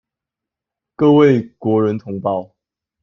[0.95, 2.55] 各位國人同胞